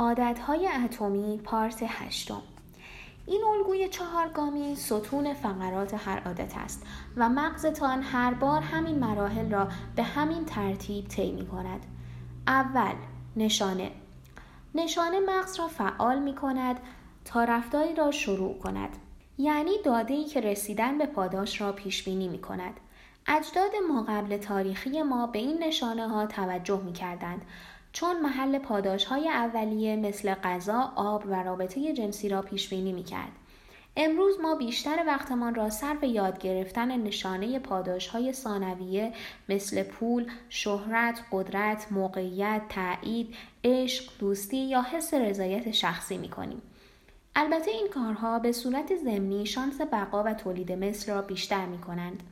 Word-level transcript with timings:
عادتهای 0.00 0.68
اتمی 0.84 1.40
پارت 1.44 1.82
هشتم. 1.82 2.42
این 3.26 3.44
الگوی 3.44 3.88
چهارگامی 3.88 4.76
ستون 4.76 5.34
فقرات 5.34 5.94
هر 5.94 6.22
عادت 6.26 6.56
است 6.56 6.86
و 7.16 7.28
مغزتان 7.28 8.02
هر 8.02 8.34
بار 8.34 8.62
همین 8.62 8.98
مراحل 8.98 9.50
را 9.50 9.68
به 9.96 10.02
همین 10.02 10.44
ترتیب 10.44 11.08
طی 11.08 11.32
می 11.32 11.46
کند. 11.46 11.86
اول 12.46 12.94
نشانه. 13.36 13.90
نشانه 14.74 15.20
مغز 15.20 15.58
را 15.58 15.68
فعال 15.68 16.18
می 16.18 16.34
کند 16.34 16.80
تا 17.24 17.44
رفتاری 17.44 17.94
را 17.94 18.10
شروع 18.10 18.58
کند. 18.58 18.96
یعنی 19.38 19.72
داده 19.84 20.14
ای 20.14 20.24
که 20.24 20.40
رسیدن 20.40 20.98
به 20.98 21.06
پاداش 21.06 21.60
را 21.60 21.72
پیش 21.72 22.02
بینی 22.02 22.28
می 22.28 22.38
کند 22.40 22.80
اجداد 23.26 23.70
ما 23.88 24.02
قبل 24.08 24.36
تاریخی 24.36 25.02
ما 25.02 25.26
به 25.26 25.38
این 25.38 25.62
نشانه 25.62 26.08
ها 26.08 26.26
توجه 26.26 26.80
می 26.80 26.92
کردند 26.92 27.44
چون 27.92 28.20
محل 28.20 28.58
پاداش 28.58 29.04
های 29.04 29.28
اولیه 29.28 29.96
مثل 29.96 30.34
غذا، 30.34 30.92
آب 30.96 31.24
و 31.26 31.42
رابطه 31.42 31.92
جنسی 31.92 32.28
را 32.28 32.42
پیش 32.42 32.68
بینی 32.68 32.92
می 32.92 33.04
کرد. 33.04 33.32
امروز 33.96 34.40
ما 34.40 34.54
بیشتر 34.54 35.04
وقتمان 35.06 35.54
را 35.54 35.70
صرف 35.70 36.02
یاد 36.02 36.38
گرفتن 36.38 36.96
نشانه 36.96 37.58
پاداش 37.58 38.08
های 38.08 38.32
ثانویه 38.32 39.12
مثل 39.48 39.82
پول، 39.82 40.26
شهرت، 40.48 41.20
قدرت، 41.32 41.86
موقعیت، 41.90 42.62
تایید، 42.68 43.34
عشق، 43.64 44.18
دوستی 44.18 44.56
یا 44.56 44.82
حس 44.82 45.14
رضایت 45.14 45.70
شخصی 45.70 46.18
می 46.18 46.28
کنیم. 46.28 46.62
البته 47.36 47.70
این 47.70 47.88
کارها 47.88 48.38
به 48.38 48.52
صورت 48.52 48.96
ضمنی 48.96 49.46
شانس 49.46 49.80
بقا 49.80 50.22
و 50.22 50.34
تولید 50.34 50.72
مثل 50.72 51.12
را 51.12 51.22
بیشتر 51.22 51.66
می 51.66 51.78
کنند 51.78 52.22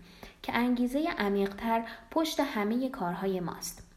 که 0.43 0.56
انگیزه 0.56 1.09
عمیقتر 1.18 1.84
پشت 2.10 2.40
همه 2.40 2.88
کارهای 2.88 3.40
ماست. 3.40 3.88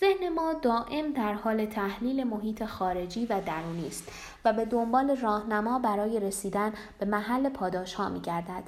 ذهن 0.00 0.28
ما 0.28 0.52
دائم 0.52 1.12
در 1.12 1.32
حال 1.32 1.66
تحلیل 1.66 2.24
محیط 2.24 2.64
خارجی 2.64 3.26
و 3.26 3.40
درونی 3.46 3.86
است 3.86 4.12
و 4.44 4.52
به 4.52 4.64
دنبال 4.64 5.16
راهنما 5.16 5.78
برای 5.78 6.20
رسیدن 6.20 6.72
به 6.98 7.06
محل 7.06 7.48
پاداش 7.48 7.94
ها 7.94 8.08
می 8.08 8.20
گردد. 8.20 8.62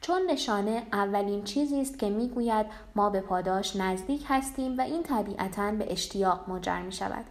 چون 0.00 0.22
نشانه 0.30 0.82
اولین 0.92 1.44
چیزی 1.44 1.80
است 1.80 1.98
که 1.98 2.10
می‌گوید 2.10 2.66
ما 2.94 3.10
به 3.10 3.20
پاداش 3.20 3.76
نزدیک 3.76 4.24
هستیم 4.28 4.78
و 4.78 4.80
این 4.80 5.02
طبیعتا 5.02 5.72
به 5.72 5.92
اشتیاق 5.92 6.48
منجر 6.48 6.82
می 6.82 6.92
شود. 6.92 7.24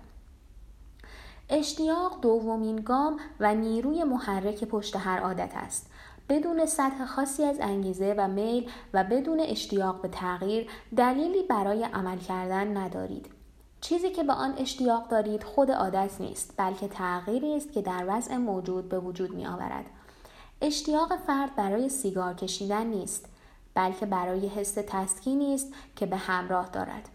اشتیاق 1.50 2.22
دومین 2.22 2.76
گام 2.76 3.20
و 3.40 3.56
نیروی 3.56 4.04
محرک 4.04 4.64
پشت 4.64 4.96
هر 4.96 5.20
عادت 5.20 5.52
است. 5.56 5.92
بدون 6.30 6.66
سطح 6.66 7.06
خاصی 7.06 7.44
از 7.44 7.60
انگیزه 7.60 8.16
و 8.18 8.28
میل 8.28 8.70
و 8.94 9.04
بدون 9.04 9.40
اشتیاق 9.40 10.02
به 10.02 10.08
تغییر 10.08 10.70
دلیلی 10.98 11.44
برای 11.44 11.84
عمل 11.84 12.18
کردن 12.18 12.78
ندارید. 12.78 13.33
چیزی 13.84 14.10
که 14.10 14.24
به 14.24 14.34
آن 14.34 14.54
اشتیاق 14.58 15.08
دارید 15.08 15.44
خود 15.44 15.72
عادت 15.72 16.22
نیست 16.22 16.54
بلکه 16.58 16.88
تغییری 16.88 17.58
است 17.58 17.72
که 17.72 17.82
در 17.82 18.06
وضع 18.08 18.38
موجود 18.38 18.90
به 18.90 19.00
وجود 19.00 19.34
می 19.34 19.46
آورد. 19.46 19.86
اشتیاق 20.62 21.18
فرد 21.28 21.56
برای 21.56 21.90
سیگار 21.90 22.34
کشیدن 22.34 22.88
نیست 22.88 23.26
بلکه 23.74 24.06
برای 24.06 24.48
حس 24.48 24.74
تسکینی 24.88 25.54
است 25.54 25.74
که 25.96 26.06
به 26.06 26.18
همراه 26.18 26.70
دارد. 26.70 27.10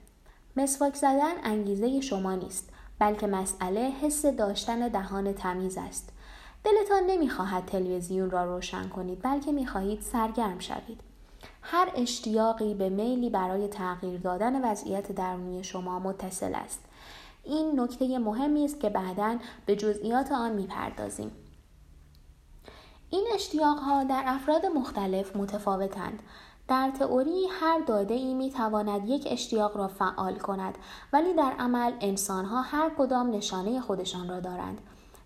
مسواک 0.56 0.94
زدن 0.94 1.34
انگیزه 1.44 2.00
شما 2.00 2.34
نیست 2.34 2.70
بلکه 2.98 3.26
مسئله 3.26 3.80
حس 3.80 4.26
داشتن 4.26 4.88
دهان 4.88 5.32
تمیز 5.32 5.78
است. 5.78 6.08
دلتان 6.64 7.02
نمی‌خواهد 7.06 7.66
تلویزیون 7.66 8.30
را 8.30 8.54
روشن 8.54 8.88
کنید 8.88 9.22
بلکه 9.22 9.52
می‌خواهید 9.52 10.00
سرگرم 10.00 10.58
شوید. 10.58 11.07
هر 11.70 11.92
اشتیاقی 11.94 12.74
به 12.74 12.88
میلی 12.88 13.30
برای 13.30 13.68
تغییر 13.68 14.20
دادن 14.20 14.70
وضعیت 14.70 15.12
درونی 15.12 15.64
شما 15.64 15.98
متصل 15.98 16.54
است. 16.54 16.84
این 17.44 17.80
نکته 17.80 18.18
مهمی 18.18 18.64
است 18.64 18.80
که 18.80 18.88
بعدا 18.88 19.38
به 19.66 19.76
جزئیات 19.76 20.32
آن 20.32 20.52
می‌پردازیم. 20.52 21.30
این 23.10 23.28
اشتیاق 23.34 23.78
ها 23.78 24.04
در 24.04 24.22
افراد 24.26 24.66
مختلف 24.66 25.36
متفاوتند. 25.36 26.22
در 26.68 26.90
تئوری 26.90 27.46
هر 27.60 27.78
داده 27.78 28.14
ای 28.14 28.34
می 28.34 28.50
تواند 28.50 29.08
یک 29.08 29.28
اشتیاق 29.30 29.76
را 29.76 29.88
فعال 29.88 30.38
کند 30.38 30.78
ولی 31.12 31.34
در 31.34 31.52
عمل 31.58 31.92
انسان 32.00 32.44
ها 32.44 32.62
هر 32.62 32.90
کدام 32.98 33.30
نشانه 33.30 33.80
خودشان 33.80 34.28
را 34.28 34.40
دارند. 34.40 34.80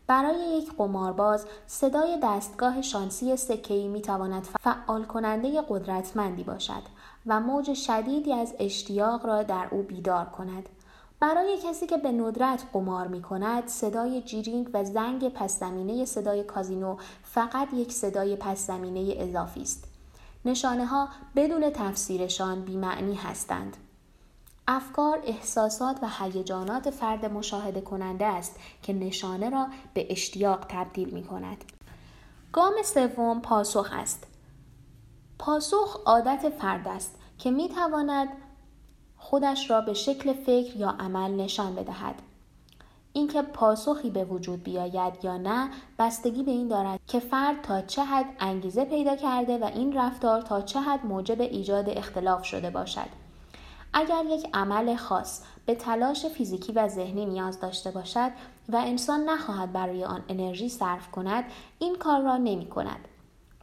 برای 0.06 0.58
یک 0.58 0.72
قمارباز 0.76 1.46
صدای 1.66 2.18
دستگاه 2.22 2.82
شانسی 2.82 3.36
سکه‌ای 3.36 3.88
می 3.88 4.02
تواند 4.02 4.42
فعال 4.44 5.04
کننده 5.04 5.62
قدرتمندی 5.68 6.44
باشد 6.44 6.82
و 7.26 7.40
موج 7.40 7.74
شدیدی 7.74 8.32
از 8.32 8.54
اشتیاق 8.58 9.26
را 9.26 9.42
در 9.42 9.68
او 9.70 9.82
بیدار 9.82 10.24
کند. 10.24 10.68
برای 11.20 11.58
کسی 11.64 11.86
که 11.86 11.96
به 11.96 12.12
ندرت 12.12 12.64
قمار 12.72 13.06
می 13.06 13.22
کند 13.22 13.68
صدای 13.68 14.22
جیرینگ 14.22 14.70
و 14.74 14.84
زنگ 14.84 15.28
پس 15.28 15.60
زمینه 15.60 16.04
صدای 16.04 16.44
کازینو 16.44 16.96
فقط 17.22 17.69
یک 17.74 17.92
صدای 17.92 18.36
پس 18.36 18.66
زمینه 18.66 19.14
اضافی 19.19 19.62
است. 19.62 19.84
نشانه 20.44 20.86
ها 20.86 21.08
بدون 21.36 21.70
تفسیرشان 21.70 22.62
بیمعنی 22.62 23.14
هستند. 23.14 23.76
افکار، 24.69 25.23
احساسات 25.27 25.99
و 26.03 26.09
هیجانات 26.19 26.91
فرد 26.91 27.25
مشاهده 27.25 27.81
کننده 27.81 28.27
است 28.27 28.61
که 28.83 28.93
نشانه 28.93 29.50
را 29.50 29.67
به 29.95 30.06
اشتیاق 30.11 30.67
تبدیل 30.69 31.11
می 31.11 31.25
کند. 31.25 31.65
گام 32.53 32.73
سوم 32.84 33.41
پاسخ 33.41 33.91
است. 33.93 34.27
پاسخ 35.39 36.00
عادت 36.06 36.49
فرد 36.49 36.89
است 36.89 37.15
که 37.39 37.50
می 37.50 37.69
تواند 37.69 38.28
خودش 39.17 39.71
را 39.71 39.81
به 39.81 39.95
شکل 39.95 40.33
فکر 40.33 40.77
یا 40.77 40.91
عمل 40.91 41.31
نشان 41.31 41.75
بدهد. 41.75 42.15
اینکه 43.12 43.43
پاسخی 43.43 44.11
به 44.11 44.25
وجود 44.25 44.62
بیاید 44.62 45.25
یا 45.25 45.37
نه 45.37 45.71
بستگی 45.99 46.43
به 46.43 46.50
این 46.50 46.69
دارد 46.69 47.00
که 47.06 47.21
فرد 47.21 47.62
تا 47.62 47.81
چه 47.81 48.05
حد 48.05 48.27
انگیزه 48.41 48.84
پیدا 48.84 49.17
کرده 49.17 49.59
و 49.59 49.65
این 49.65 49.99
رفتار 49.99 50.43
تا 50.43 50.61
چه 50.61 50.81
حد 50.81 51.06
موجب 51.06 51.41
ایجاد 51.41 51.89
اختلاف 51.89 52.44
شده 52.44 52.71
باشد. 52.71 53.22
اگر 53.94 54.25
یک 54.28 54.48
عمل 54.54 54.97
خاص 54.97 55.42
به 55.66 55.75
تلاش 55.75 56.26
فیزیکی 56.26 56.72
و 56.72 56.88
ذهنی 56.88 57.26
نیاز 57.26 57.60
داشته 57.60 57.91
باشد 57.91 58.30
و 58.69 58.76
انسان 58.76 59.25
نخواهد 59.25 59.72
برای 59.72 60.04
آن 60.04 60.25
انرژی 60.28 60.69
صرف 60.69 61.10
کند 61.10 61.44
این 61.78 61.97
کار 61.97 62.20
را 62.20 62.36
نمی 62.36 62.66
کند. 62.66 63.08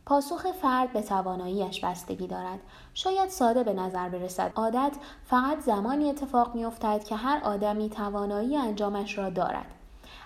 پاسخ 0.06 0.52
فرد 0.52 0.94
به 0.94 1.02
تواناییش 1.02 1.86
بستگی 1.86 2.28
دارد 2.28 2.60
شاید 2.94 3.30
ساده 3.30 3.64
به 3.64 3.74
نظر 3.74 4.10
برسد 4.10 4.52
عادت 4.56 4.92
فقط 5.24 5.60
زمانی 5.60 6.10
اتفاق 6.10 6.56
می 6.56 6.66
افتد 6.66 7.04
که 7.04 7.16
هر 7.16 7.42
آدمی 7.44 7.90
توانایی 7.90 8.58
انجامش 8.58 9.18
را 9.18 9.30
دارد 9.30 9.66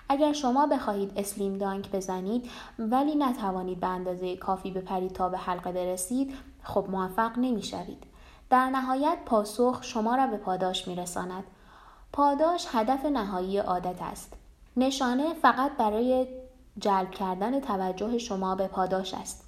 اگر 0.08 0.32
شما 0.32 0.66
بخواهید 0.66 1.12
اسلیم 1.16 1.58
دانک 1.58 1.90
بزنید 1.90 2.50
ولی 2.78 3.14
نتوانید 3.14 3.80
به 3.80 3.86
اندازه 3.86 4.36
کافی 4.36 4.70
بپرید 4.70 5.12
تا 5.12 5.28
به 5.28 5.38
حلقه 5.38 5.72
برسید 5.72 6.34
خب 6.62 6.86
موفق 6.88 7.38
نمی 7.38 7.62
شوید. 7.62 8.13
در 8.50 8.70
نهایت 8.70 9.18
پاسخ 9.26 9.78
شما 9.82 10.14
را 10.14 10.26
به 10.26 10.36
پاداش 10.36 10.88
می 10.88 10.94
رساند. 10.94 11.44
پاداش 12.12 12.66
هدف 12.70 13.04
نهایی 13.04 13.58
عادت 13.58 14.02
است. 14.02 14.32
نشانه 14.76 15.34
فقط 15.34 15.76
برای 15.76 16.26
جلب 16.78 17.10
کردن 17.10 17.60
توجه 17.60 18.18
شما 18.18 18.54
به 18.54 18.66
پاداش 18.66 19.14
است. 19.14 19.44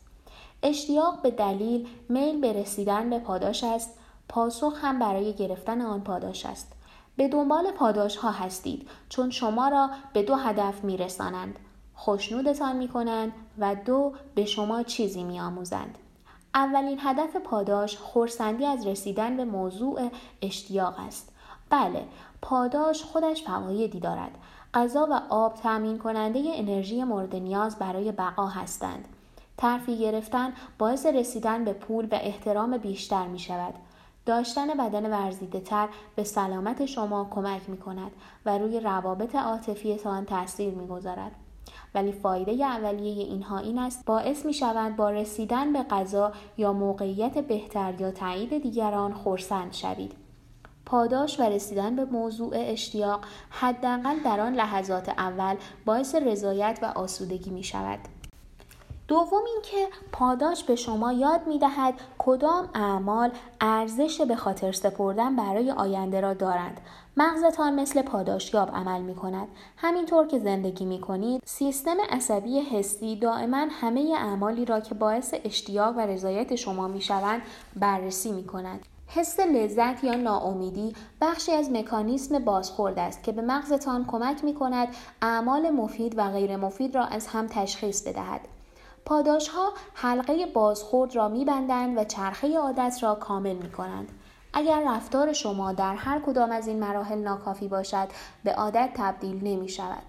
اشتیاق 0.62 1.22
به 1.22 1.30
دلیل 1.30 1.88
میل 2.08 2.40
به 2.40 2.52
رسیدن 2.52 3.10
به 3.10 3.18
پاداش 3.18 3.64
است. 3.64 3.98
پاسخ 4.28 4.78
هم 4.82 4.98
برای 4.98 5.32
گرفتن 5.32 5.80
آن 5.80 6.00
پاداش 6.00 6.46
است. 6.46 6.72
به 7.16 7.28
دنبال 7.28 7.70
پاداش 7.70 8.16
ها 8.16 8.30
هستید 8.30 8.88
چون 9.08 9.30
شما 9.30 9.68
را 9.68 9.90
به 10.12 10.22
دو 10.22 10.34
هدف 10.34 10.84
می 10.84 10.96
رسانند. 10.96 11.58
خوشنودتان 11.94 12.76
می 12.76 12.88
کنند 12.88 13.32
و 13.58 13.74
دو 13.74 14.12
به 14.34 14.44
شما 14.44 14.82
چیزی 14.82 15.24
می 15.24 15.40
آموزند. 15.40 15.98
اولین 16.56 16.98
هدف 17.02 17.36
پاداش 17.36 17.96
خورسندی 17.96 18.66
از 18.66 18.86
رسیدن 18.86 19.36
به 19.36 19.44
موضوع 19.44 20.10
اشتیاق 20.42 20.94
است. 20.98 21.32
بله، 21.70 22.04
پاداش 22.42 23.02
خودش 23.02 23.42
فوایدی 23.42 24.00
دارد. 24.00 24.30
غذا 24.74 25.06
و 25.10 25.20
آب 25.28 25.54
تأمین 25.54 25.98
کننده 25.98 26.42
انرژی 26.54 27.04
مورد 27.04 27.36
نیاز 27.36 27.78
برای 27.78 28.12
بقا 28.12 28.46
هستند. 28.46 29.08
ترفی 29.58 29.98
گرفتن 29.98 30.52
باعث 30.78 31.06
رسیدن 31.06 31.64
به 31.64 31.72
پول 31.72 32.04
و 32.04 32.18
احترام 32.22 32.78
بیشتر 32.78 33.26
می 33.26 33.38
شود. 33.38 33.74
داشتن 34.26 34.66
بدن 34.66 35.10
ورزیده 35.10 35.60
تر 35.60 35.88
به 36.16 36.24
سلامت 36.24 36.86
شما 36.86 37.28
کمک 37.30 37.70
می 37.70 37.78
کند 37.78 38.10
و 38.46 38.58
روی 38.58 38.80
روابط 38.80 39.34
عاطفیتان 39.34 40.24
تاثیر 40.24 40.74
می 40.74 40.86
گذارد. 40.86 41.32
ولی 41.96 42.12
فایده 42.12 42.64
اولیه 42.64 43.24
اینها 43.24 43.58
این 43.58 43.78
است 43.78 44.04
باعث 44.06 44.46
می 44.46 44.54
شوند 44.54 44.96
با 44.96 45.10
رسیدن 45.10 45.72
به 45.72 45.82
غذا 45.82 46.32
یا 46.58 46.72
موقعیت 46.72 47.38
بهتر 47.38 48.00
یا 48.00 48.10
تایید 48.10 48.62
دیگران 48.62 49.12
خورسند 49.12 49.72
شوید. 49.72 50.12
پاداش 50.86 51.40
و 51.40 51.42
رسیدن 51.42 51.96
به 51.96 52.04
موضوع 52.04 52.52
اشتیاق 52.54 53.24
حداقل 53.50 54.22
در 54.24 54.40
آن 54.40 54.54
لحظات 54.54 55.08
اول 55.08 55.56
باعث 55.84 56.14
رضایت 56.14 56.78
و 56.82 56.84
آسودگی 56.84 57.50
می 57.50 57.62
شود. 57.62 57.98
دوم 59.08 59.42
اینکه 59.54 59.88
پاداش 60.12 60.64
به 60.64 60.76
شما 60.76 61.12
یاد 61.12 61.46
می 61.46 61.58
دهد 61.58 61.94
کدام 62.18 62.68
اعمال 62.74 63.30
ارزش 63.60 64.20
به 64.20 64.36
خاطر 64.36 64.72
سپردن 64.72 65.36
برای 65.36 65.70
آینده 65.70 66.20
را 66.20 66.34
دارند. 66.34 66.80
مغزتان 67.16 67.80
مثل 67.80 68.02
پاداشیاب 68.02 68.70
عمل 68.70 69.00
می 69.00 69.14
کند. 69.14 69.48
همینطور 69.76 70.26
که 70.26 70.38
زندگی 70.38 70.84
می 70.84 71.00
کنید، 71.00 71.42
سیستم 71.44 71.96
عصبی 72.10 72.60
حسی 72.60 73.16
دائما 73.16 73.66
همه 73.70 74.14
اعمالی 74.18 74.64
را 74.64 74.80
که 74.80 74.94
باعث 74.94 75.34
اشتیاق 75.44 75.96
و 75.96 76.00
رضایت 76.00 76.54
شما 76.54 76.88
می 76.88 77.00
شوند 77.00 77.42
بررسی 77.76 78.32
می 78.32 78.44
کند. 78.44 78.80
حس 79.06 79.40
لذت 79.40 80.04
یا 80.04 80.14
ناامیدی 80.14 80.96
بخشی 81.20 81.52
از 81.52 81.70
مکانیسم 81.70 82.38
بازخورد 82.38 82.98
است 82.98 83.22
که 83.22 83.32
به 83.32 83.42
مغزتان 83.42 84.04
کمک 84.04 84.44
می 84.44 84.54
کند 84.54 84.88
اعمال 85.22 85.70
مفید 85.70 86.18
و 86.18 86.30
غیر 86.30 86.56
مفید 86.56 86.94
را 86.94 87.04
از 87.04 87.26
هم 87.26 87.46
تشخیص 87.46 88.08
بدهد. 88.08 88.55
پاداش 89.06 89.48
ها 89.48 89.72
حلقه 89.94 90.46
بازخورد 90.46 91.16
را 91.16 91.28
میبندند 91.28 91.98
و 91.98 92.04
چرخه 92.04 92.58
عادت 92.58 92.98
را 93.02 93.14
کامل 93.14 93.56
می 93.56 93.72
کنند. 93.72 94.12
اگر 94.52 94.82
رفتار 94.86 95.32
شما 95.32 95.72
در 95.72 95.94
هر 95.94 96.20
کدام 96.20 96.52
از 96.52 96.68
این 96.68 96.80
مراحل 96.80 97.18
ناکافی 97.18 97.68
باشد 97.68 98.08
به 98.44 98.54
عادت 98.54 98.90
تبدیل 98.94 99.44
نمی 99.44 99.68
شود. 99.68 100.02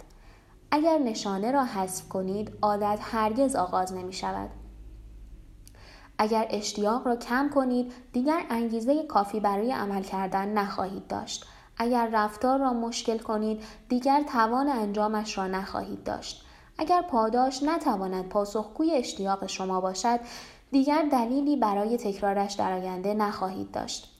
اگر 0.72 0.98
نشانه 0.98 1.52
را 1.52 1.64
حذف 1.64 2.10
کنید 2.10 2.52
عادت 2.62 3.00
هرگز 3.02 3.56
آغاز 3.56 3.94
نمی 3.94 4.14
شود. 4.14 4.50
اگر 6.18 6.48
اشتیاق 6.50 7.08
را 7.08 7.16
کم 7.16 7.50
کنید 7.50 7.94
دیگر 8.14 8.42
انگیزه 8.50 9.04
کافی 9.04 9.40
برای 9.40 9.72
عمل 9.72 10.04
کردن 10.04 10.48
نخواهید 10.48 11.08
داشت. 11.08 11.46
اگر 11.78 12.10
رفتار 12.14 12.60
را 12.60 12.74
مشکل 12.74 13.18
کنید 13.18 13.64
دیگر 13.90 14.24
توان 14.24 14.70
انجامش 14.70 15.38
را 15.38 15.48
نخواهید 15.48 16.04
داشت. 16.04 16.47
اگر 16.77 17.01
پاداش 17.01 17.63
نتواند 17.63 18.29
پاسخگوی 18.29 18.91
اشتیاق 18.91 19.45
شما 19.45 19.81
باشد 19.81 20.19
دیگر 20.71 21.06
دلیلی 21.12 21.56
برای 21.56 21.97
تکرارش 21.97 22.53
در 22.53 22.74
آینده 22.74 23.13
نخواهید 23.13 23.71
داشت. 23.71 24.13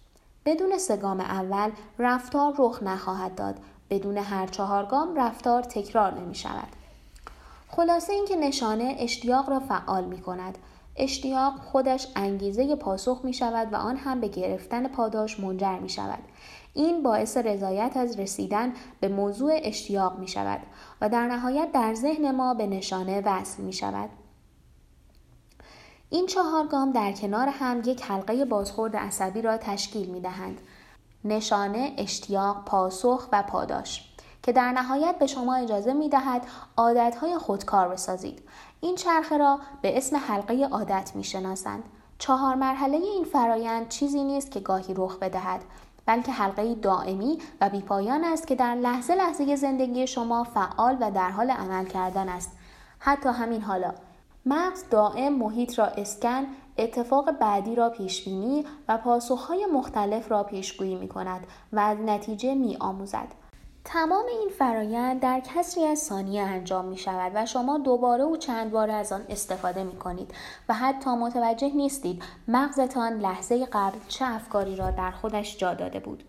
بدون 0.46 0.78
سگام 0.78 1.20
اول 1.20 1.72
رفتار 2.00 2.54
رخ 2.58 2.84
نخواهد 2.84 3.36
داد. 3.36 3.60
بدون 3.90 4.18
هر 4.18 4.48
چهار 4.48 4.86
گام 4.86 5.16
رفتار 5.16 5.64
تکرار 5.64 6.20
نمی 6.20 6.36
شود 6.36 6.68
خلاصه 7.70 8.14
اینکه 8.14 8.36
نشانه 8.36 8.96
اشتیاق 9.00 9.50
را 9.50 9.60
فعال 9.60 10.04
می 10.04 10.22
کند 10.22 10.58
اشتیاق 10.96 11.54
خودش 11.60 12.08
انگیزه 12.16 12.76
پاسخ 12.76 13.22
می 13.24 13.34
شود 13.34 13.74
و 13.74 13.76
آن 13.76 13.98
هم 13.98 14.22
به 14.22 14.28
گرفتن 14.28 14.88
پاداش 14.88 15.40
منجر 15.40 15.80
می 15.80 15.90
شود 15.90 16.20
این 16.78 17.04
باعث 17.04 17.38
رضایت 17.38 17.98
از 17.98 18.20
رسیدن 18.20 18.74
به 19.00 19.08
موضوع 19.08 19.60
اشتیاق 19.64 20.20
می 20.20 20.28
شود 20.28 20.60
و 21.02 21.10
در 21.10 21.28
نهایت 21.28 21.72
در 21.72 21.94
ذهن 21.94 22.32
ما 22.32 22.54
به 22.54 22.68
نشانه 22.68 23.22
وصل 23.26 23.64
می 23.64 23.74
شود. 23.74 24.10
این 26.10 26.26
چهار 26.26 26.68
گام 26.68 26.92
در 26.92 27.12
کنار 27.12 27.48
هم 27.48 27.82
یک 27.86 28.04
حلقه 28.04 28.46
بازخورد 28.46 28.96
عصبی 28.96 29.42
را 29.42 29.58
تشکیل 29.58 30.10
می 30.10 30.22
دهند. 30.22 30.62
نشانه، 31.26 31.94
اشتیاق، 31.98 32.66
پاسخ 32.66 33.28
و 33.32 33.44
پاداش 33.44 34.14
که 34.44 34.52
در 34.52 34.72
نهایت 34.72 35.16
به 35.20 35.28
شما 35.28 35.56
اجازه 35.56 35.94
می 35.94 36.10
دهد 36.10 36.48
عادتهای 36.78 37.38
خودکار 37.38 37.88
بسازید. 37.88 38.44
این 38.82 38.96
چرخه 38.96 39.38
را 39.38 39.60
به 39.82 39.98
اسم 39.98 40.16
حلقه 40.16 40.66
عادت 40.72 41.12
می 41.16 41.24
شناسند. 41.24 41.84
چهار 42.20 42.56
مرحله 42.56 42.98
این 42.98 43.24
فرایند 43.24 43.90
چیزی 43.90 44.24
نیست 44.24 44.52
که 44.52 44.60
گاهی 44.60 44.94
رخ 44.94 45.18
بدهد 45.20 45.62
بلکه 46.08 46.32
حلقه 46.32 46.76
دائمی 46.76 47.38
و 47.62 47.70
بیپایان 47.70 48.24
است 48.24 48.48
که 48.48 48.56
در 48.56 48.76
لحظه 48.76 49.16
لحظه 49.16 49.56
زندگی 49.56 50.08
شما 50.08 50.44
فعال 50.44 50.98
و 51.02 51.12
در 51.12 51.30
حال 51.30 51.52
عمل 51.52 51.86
کردن 51.86 52.30
است 52.30 52.58
حتی 53.00 53.30
همین 53.30 53.62
حالا 53.62 53.94
مغز 54.46 54.90
دائم 54.90 55.34
محیط 55.34 55.80
را 55.80 55.86
اسکن 55.86 56.46
اتفاق 56.78 57.32
بعدی 57.32 57.76
را 57.76 57.90
پیش 57.90 58.26
بینی 58.26 58.66
و 58.88 58.98
پاسخهای 58.98 59.66
مختلف 59.66 60.32
را 60.32 60.44
پیشگویی 60.44 60.96
می 60.96 61.08
کند 61.08 61.48
و 61.74 61.80
از 61.80 61.98
نتیجه 61.98 62.56
می 62.56 62.78
آموزد. 62.80 63.47
تمام 63.90 64.26
این 64.26 64.50
فرایند 64.50 65.20
در 65.20 65.40
کسری 65.40 65.86
از 65.86 66.00
ثانیه 66.00 66.42
انجام 66.42 66.86
می 66.86 66.98
شود 66.98 67.32
و 67.36 67.46
شما 67.46 67.78
دوباره 67.78 68.24
و 68.24 68.38
چند 68.38 68.72
بار 68.72 68.92
از 68.92 69.12
آن 69.12 69.22
استفاده 69.30 69.84
می 69.84 69.96
کنید 69.96 70.32
و 70.70 70.74
حتی 70.74 71.10
متوجه 71.10 71.70
نیستید 71.76 72.24
مغزتان 72.48 73.14
لحظه 73.14 73.66
قبل 73.66 73.98
چه 74.08 74.26
افکاری 74.26 74.76
را 74.76 74.92
در 74.92 75.12
خودش 75.12 75.58
جا 75.58 75.74
داده 75.74 76.00
بود. 76.00 76.24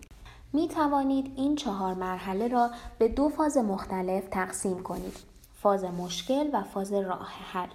می 0.52 0.68
توانید 0.68 1.32
این 1.36 1.56
چهار 1.56 1.94
مرحله 1.94 2.48
را 2.48 2.70
به 2.98 3.08
دو 3.08 3.28
فاز 3.28 3.56
مختلف 3.56 4.28
تقسیم 4.30 4.82
کنید. 4.82 5.16
فاز 5.62 5.84
مشکل 5.84 6.50
و 6.52 6.62
فاز 6.62 6.92
راه 6.92 7.28
حل. 7.52 7.68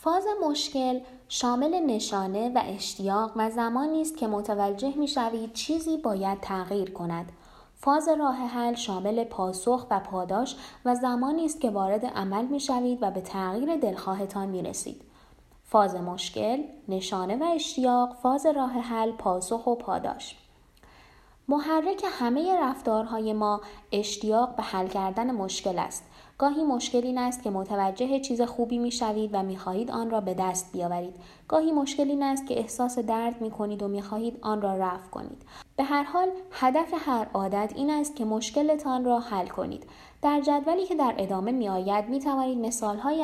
فاز 0.00 0.24
مشکل 0.50 1.00
شامل 1.28 1.80
نشانه 1.80 2.48
و 2.54 2.62
اشتیاق 2.64 3.32
و 3.36 3.50
زمانی 3.50 4.00
است 4.00 4.16
که 4.16 4.26
متوجه 4.26 4.94
می 4.96 5.08
شوید 5.08 5.52
چیزی 5.52 5.96
باید 5.96 6.40
تغییر 6.40 6.90
کند. 6.90 7.32
فاز 7.84 8.08
راه 8.08 8.36
حل 8.36 8.74
شامل 8.74 9.24
پاسخ 9.24 9.86
و 9.90 10.00
پاداش 10.00 10.56
و 10.84 10.94
زمانی 10.94 11.44
است 11.44 11.60
که 11.60 11.70
وارد 11.70 12.06
عمل 12.06 12.46
می 12.46 12.60
شوید 12.60 12.98
و 13.02 13.10
به 13.10 13.20
تغییر 13.20 13.76
دلخواهتان 13.76 14.48
می 14.48 14.62
رسید. 14.62 15.02
فاز 15.64 15.94
مشکل، 15.94 16.62
نشانه 16.88 17.36
و 17.36 17.44
اشتیاق، 17.54 18.16
فاز 18.22 18.46
راه 18.46 18.70
حل، 18.70 19.12
پاسخ 19.12 19.66
و 19.66 19.74
پاداش. 19.74 20.36
محرک 21.48 22.04
همه 22.04 22.56
رفتارهای 22.60 23.32
ما 23.32 23.60
اشتیاق 23.92 24.56
به 24.56 24.62
حل 24.62 24.88
کردن 24.88 25.30
مشکل 25.30 25.78
است. 25.78 26.04
گاهی 26.38 26.64
مشکل 26.64 27.06
این 27.06 27.18
است 27.18 27.42
که 27.42 27.50
متوجه 27.50 28.20
چیز 28.20 28.42
خوبی 28.42 28.78
می 28.78 28.90
شوید 28.90 29.30
و 29.32 29.42
می 29.42 29.56
خواهید 29.56 29.90
آن 29.90 30.10
را 30.10 30.20
به 30.20 30.34
دست 30.34 30.72
بیاورید. 30.72 31.16
گاهی 31.48 31.72
مشکل 31.72 32.08
این 32.08 32.22
است 32.22 32.46
که 32.46 32.58
احساس 32.58 32.98
درد 32.98 33.40
می 33.40 33.50
کنید 33.50 33.82
و 33.82 33.88
می 33.88 34.02
خواهید 34.02 34.38
آن 34.42 34.62
را 34.62 34.74
رفع 34.74 35.08
کنید. 35.08 35.42
به 35.76 35.84
هر 35.84 36.02
حال 36.02 36.28
هدف 36.50 36.94
هر 37.06 37.26
عادت 37.34 37.72
این 37.76 37.90
است 37.90 38.16
که 38.16 38.24
مشکلتان 38.24 39.04
را 39.04 39.20
حل 39.20 39.46
کنید. 39.46 39.86
در 40.22 40.40
جدولی 40.40 40.86
که 40.86 40.94
در 40.94 41.14
ادامه 41.18 41.52
می 41.52 41.68
آید 41.68 42.08
می 42.08 42.20
توانید 42.20 42.64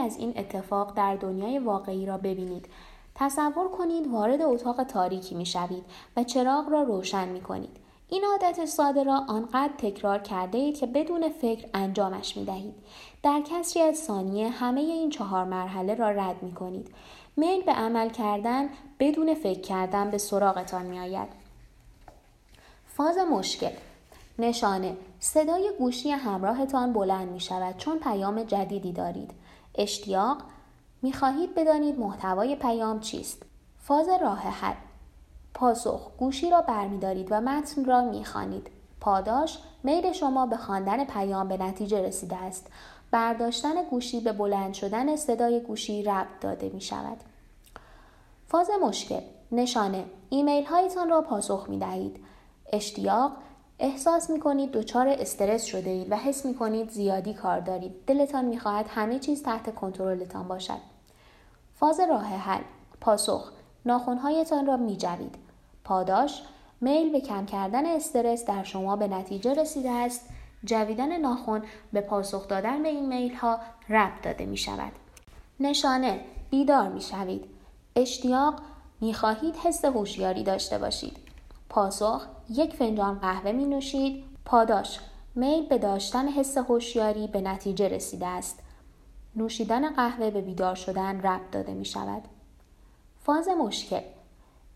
از 0.01 0.19
این 0.19 0.33
اتفاق 0.37 0.95
در 0.95 1.17
دنیای 1.17 1.59
واقعی 1.59 2.07
را 2.07 2.19
ببینید. 2.19 2.67
تصور 3.15 3.69
کنید 3.69 4.07
وارد 4.07 4.43
اتاق 4.43 4.83
تاریکی 4.83 5.35
می 5.35 5.47
شوید 5.47 5.85
و 6.17 6.25
چراغ 6.25 6.69
را 6.69 6.83
روشن 6.83 7.29
می 7.29 7.41
کنید. 7.41 7.77
این 8.09 8.25
عادت 8.25 8.65
ساده 8.65 9.03
را 9.03 9.25
آنقدر 9.29 9.73
تکرار 9.79 10.19
کرده 10.19 10.59
اید 10.59 10.79
که 10.79 10.87
بدون 10.87 11.29
فکر 11.29 11.69
انجامش 11.75 12.37
می 12.37 12.45
دهید. 12.45 12.75
در 13.23 13.41
کسری 13.41 13.83
از 13.83 13.97
ثانیه 13.97 14.49
همه 14.49 14.81
این 14.81 15.11
چهار 15.11 15.45
مرحله 15.45 15.95
را 15.95 16.11
رد 16.11 16.43
می 16.43 16.53
کنید. 16.53 16.89
میل 17.37 17.63
به 17.63 17.73
عمل 17.73 18.09
کردن 18.09 18.69
بدون 19.01 19.35
فکر 19.35 19.61
کردن 19.61 20.11
به 20.11 20.19
سراغتان 20.19 20.87
می 20.87 20.99
آید. 20.99 21.29
فاز 22.99 23.19
مشکل 23.19 23.71
نشانه 24.39 24.97
صدای 25.21 25.71
گوشی 25.79 26.11
همراهتان 26.11 26.93
بلند 26.93 27.29
می 27.29 27.41
شود 27.41 27.77
چون 27.77 27.99
پیام 27.99 28.43
جدیدی 28.43 28.93
دارید. 28.93 29.31
اشتیاق 29.75 30.43
می 31.03 31.13
خواهید 31.13 31.55
بدانید 31.55 31.99
محتوای 31.99 32.57
پیام 32.57 33.01
چیست. 33.01 33.43
فاز 33.79 34.09
راه 34.23 34.39
حل 34.39 34.75
پاسخ 35.55 36.11
گوشی 36.19 36.51
را 36.51 36.61
برمیدارید 36.61 37.29
و 37.31 37.41
متن 37.41 37.85
را 37.85 38.05
می‌خوانید 38.05 38.67
پاداش 39.01 39.59
میل 39.83 40.13
شما 40.13 40.47
به 40.47 40.57
خواندن 40.57 41.05
پیام 41.05 41.49
به 41.49 41.57
نتیجه 41.57 42.03
رسیده 42.03 42.37
است 42.37 42.67
برداشتن 43.11 43.83
گوشی 43.91 44.21
به 44.21 44.33
بلند 44.33 44.75
شدن 44.75 45.17
صدای 45.17 45.61
گوشی 45.61 46.03
ربط 46.03 46.41
داده 46.41 46.69
می 46.69 46.81
شود. 46.81 47.19
فاز 48.49 48.71
مشکل 48.83 49.21
نشانه 49.53 50.05
ایمیل 50.31 50.65
هایتان 50.65 51.09
را 51.09 51.23
پاسخ 51.23 51.67
می 51.69 51.79
دهید. 51.79 52.28
اشتیاق 52.73 53.33
احساس 53.79 54.31
می 54.31 54.41
کنید 54.41 54.73
دچار 54.73 55.09
استرس 55.09 55.65
شده 55.65 55.91
اید 55.91 56.13
و 56.13 56.17
حس 56.17 56.47
می 56.47 56.55
کنید 56.55 56.91
زیادی 56.91 57.35
کار 57.35 57.61
دارید. 57.61 57.93
دلتان 58.07 58.45
می 58.45 58.59
خواهد 58.59 58.87
همه 58.89 59.19
چیز 59.19 59.43
تحت 59.43 59.75
کنترلتان 59.75 60.49
باشد. 60.49 60.79
فاز 61.75 62.01
راه 62.01 62.25
حل 62.25 62.63
پاسخ 63.01 63.53
ناخونهایتان 63.87 64.67
را 64.67 64.77
می 64.77 64.97
جوید. 64.97 65.35
پاداش 65.85 66.43
میل 66.81 67.13
به 67.13 67.21
کم 67.21 67.47
کردن 67.47 67.87
استرس 67.87 68.45
در 68.45 68.63
شما 68.63 68.97
به 68.97 69.09
نتیجه 69.09 69.55
رسیده 69.55 69.91
است 69.91 70.29
جویدن 70.65 71.17
ناخون 71.17 71.63
به 71.93 72.01
پاسخ 72.01 72.49
دادن 72.49 72.83
به 72.83 72.89
این 72.89 73.09
میل 73.09 73.35
ها 73.35 73.59
ربط 73.89 74.23
داده 74.23 74.47
می 74.47 74.57
شود. 74.57 74.93
نشانه 75.61 76.21
بیدار 76.51 76.89
می 76.89 77.01
شوید. 77.01 77.45
اشتیاق 77.97 78.55
می 79.01 79.15
خواهید 79.15 79.57
حس 79.57 79.85
هوشیاری 79.85 80.43
داشته 80.43 80.79
باشید. 80.79 81.17
پاسخ 81.69 82.27
یک 82.51 82.75
فنجان 82.75 83.19
قهوه 83.19 83.53
می 83.53 83.65
نوشید. 83.65 84.25
پاداش 84.45 85.01
میل 85.35 85.67
به 85.67 85.79
داشتن 85.79 86.29
حس 86.29 86.59
هوشیاری 86.59 87.27
به 87.27 87.41
نتیجه 87.41 87.89
رسیده 87.89 88.27
است. 88.27 88.59
نوشیدن 89.37 89.91
قهوه 89.95 90.31
به 90.31 90.41
بیدار 90.41 90.75
شدن 90.75 91.21
ربط 91.21 91.51
داده 91.53 91.75
می 91.75 91.85
شود. 91.85 92.23
فاز 93.21 93.49
مشکل 93.49 94.01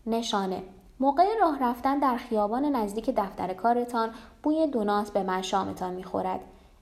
نشانه 0.05 0.63
موقع 0.99 1.23
راه 1.41 1.63
رفتن 1.63 1.99
در 1.99 2.17
خیابان 2.17 2.65
نزدیک 2.65 3.09
دفتر 3.09 3.53
کارتان 3.53 4.09
بوی 4.43 4.67
دونات 4.67 5.09
به 5.09 5.23
مشامتان 5.23 5.93
می‌خورد 5.93 6.39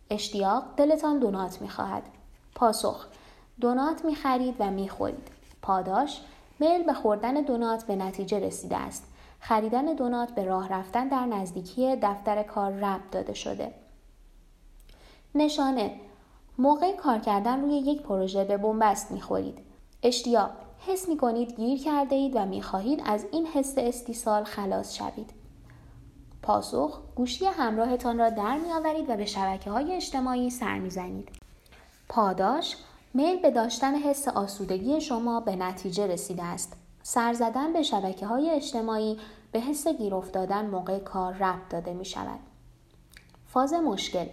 اشتیاق 0.09 0.63
دلتان 0.77 1.19
دونات 1.19 1.61
می‌خواهد 1.61 2.03
پاسخ 2.55 3.05
دونات 3.59 4.05
می 4.05 4.15
خرید 4.15 4.55
و 4.59 4.71
می 4.71 4.89
خورید. 4.89 5.27
پاداش 5.61 6.21
میل 6.59 6.83
به 6.83 6.93
خوردن 6.93 7.33
دونات 7.33 7.83
به 7.83 7.95
نتیجه 7.95 8.39
رسیده 8.39 8.77
است. 8.77 9.10
خریدن 9.41 9.85
دونات 9.85 10.31
به 10.31 10.43
راه 10.43 10.69
رفتن 10.69 11.07
در 11.07 11.25
نزدیکی 11.25 11.95
دفتر 11.95 12.43
کار 12.43 12.71
ربط 12.71 13.09
داده 13.11 13.33
شده. 13.33 13.73
نشانه 15.35 15.95
موقع 16.57 16.95
کار 16.95 17.19
کردن 17.19 17.61
روی 17.61 17.73
یک 17.77 18.01
پروژه 18.01 18.43
به 18.43 18.57
بنبست 18.57 19.11
می‌خورید. 19.11 19.59
اشتیاق 20.03 20.49
حس 20.87 21.09
می 21.09 21.17
کنید 21.17 21.55
گیر 21.55 21.83
کرده 21.83 22.15
اید 22.15 22.35
و 22.35 22.45
می 22.45 22.61
خواهید 22.61 23.01
از 23.05 23.25
این 23.31 23.47
حس 23.47 23.73
استیصال 23.77 24.43
خلاص 24.43 24.95
شوید. 24.95 25.29
پاسخ 26.43 27.01
گوشی 27.15 27.45
همراهتان 27.45 28.17
را 28.17 28.29
در 28.29 28.57
می 28.57 28.71
آورید 28.71 29.09
و 29.09 29.15
به 29.15 29.25
شبکه 29.25 29.71
های 29.71 29.95
اجتماعی 29.95 30.49
سر 30.49 30.79
می 30.79 30.89
زنید. 30.89 31.29
پاداش 32.09 32.77
میل 33.13 33.41
به 33.41 33.51
داشتن 33.51 33.95
حس 33.95 34.27
آسودگی 34.27 35.01
شما 35.01 35.39
به 35.39 35.55
نتیجه 35.55 36.07
رسیده 36.07 36.43
است. 36.43 36.73
سر 37.03 37.33
زدن 37.33 37.73
به 37.73 37.83
شبکه 37.83 38.25
های 38.25 38.49
اجتماعی 38.49 39.17
به 39.51 39.59
حس 39.59 39.87
گیر 39.87 40.15
افتادن 40.15 40.65
موقع 40.65 40.99
کار 40.99 41.33
ربط 41.33 41.69
داده 41.69 41.93
می 41.93 42.05
شود. 42.05 42.39
فاز 43.47 43.73
مشکل 43.73 44.25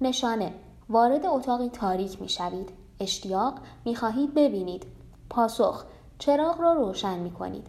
نشانه 0.00 0.52
وارد 0.88 1.26
اتاقی 1.26 1.68
تاریک 1.68 2.22
می 2.22 2.28
شوید. 2.28 2.70
اشتیاق 3.00 3.54
می 3.84 3.96
خواهید 3.96 4.34
ببینید. 4.34 4.86
پاسخ 5.30 5.84
چراغ 6.18 6.60
را 6.60 6.72
روشن 6.72 7.18
می 7.18 7.30
کنید. 7.30 7.66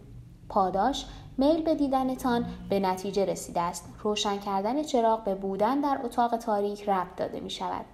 پاداش 0.48 1.06
میل 1.38 1.62
به 1.62 1.74
دیدنتان 1.74 2.46
به 2.68 2.80
نتیجه 2.80 3.24
رسیده 3.24 3.60
است. 3.60 3.84
روشن 4.02 4.38
کردن 4.38 4.82
چراغ 4.82 5.24
به 5.24 5.34
بودن 5.34 5.80
در 5.80 6.00
اتاق 6.04 6.36
تاریک 6.36 6.88
ربط 6.88 7.16
داده 7.16 7.40
می 7.40 7.50
شود. 7.50 7.84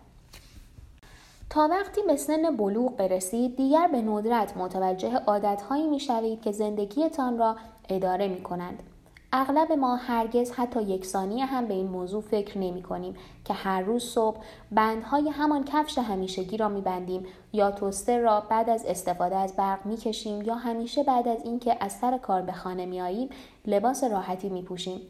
تا 1.51 1.69
وقتی 1.71 2.03
به 2.03 2.17
سن 2.17 2.57
بلوغ 2.57 2.97
برسید 2.97 3.57
دیگر 3.57 3.89
به 3.89 4.03
ندرت 4.03 4.57
متوجه 4.57 5.17
عادتهایی 5.17 5.87
می 5.87 6.01
شوید 6.01 6.43
که 6.43 6.53
زندگیتان 6.53 7.39
را 7.39 7.57
اداره 7.89 8.29
می 8.29 8.43
کنند. 8.43 8.83
اغلب 9.33 9.73
ما 9.73 9.97
هرگز 9.97 10.53
حتی 10.53 10.83
یک 10.83 11.07
ثانیه 11.07 11.47
هم 11.47 11.67
به 11.67 11.75
این 11.75 11.87
موضوع 11.87 12.23
فکر 12.23 12.59
نمی 12.59 12.83
کنیم 12.83 13.17
که 13.45 13.55
هر 13.55 13.81
روز 13.81 14.05
صبح 14.05 14.41
بندهای 14.73 15.29
همان 15.29 15.65
کفش 15.65 15.99
همیشگی 15.99 16.57
را 16.57 16.69
می 16.69 16.81
بندیم 16.81 17.27
یا 17.53 17.71
توستر 17.71 18.19
را 18.19 18.41
بعد 18.41 18.71
از 18.71 18.85
استفاده 18.87 19.37
از 19.37 19.57
برق 19.57 19.87
می 19.87 19.97
کشیم 19.97 20.43
یا 20.43 20.55
همیشه 20.55 21.03
بعد 21.03 21.29
از 21.29 21.39
اینکه 21.45 21.77
از 21.81 21.93
سر 21.93 22.19
کار 22.19 22.43
به 22.43 22.53
خانه 22.53 22.87
می 22.87 23.01
آییم 23.01 23.29
لباس 23.67 24.05
راحتی 24.05 24.49
می 24.49 24.63
پوشیم. 24.63 25.01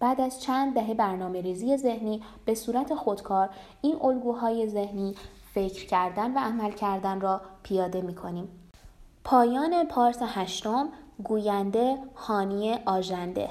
بعد 0.00 0.20
از 0.20 0.42
چند 0.42 0.74
دهه 0.74 0.94
برنامه 0.94 1.40
ریزی 1.40 1.76
ذهنی 1.76 2.22
به 2.44 2.54
صورت 2.54 2.94
خودکار 2.94 3.48
این 3.82 3.96
الگوهای 4.02 4.68
ذهنی 4.68 5.14
فکر 5.54 5.86
کردن 5.86 6.34
و 6.34 6.38
عمل 6.38 6.70
کردن 6.70 7.20
را 7.20 7.40
پیاده 7.62 8.00
می 8.00 8.14
کنیم. 8.14 8.48
پایان 9.24 9.88
پارت 9.88 10.18
هشتم 10.22 10.88
گوینده 11.24 11.98
هانی 12.14 12.74
آژنده 12.86 13.48